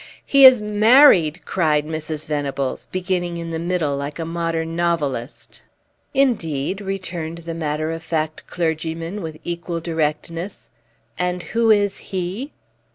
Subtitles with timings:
[0.25, 2.25] "He is married!" cried Mrs.
[2.25, 5.61] Venables, beginning in the middle like a modern novelist.
[6.11, 10.69] "Indeed?" returned the matter of fact clergyman, with equal directness
[11.19, 12.51] "and who is he?"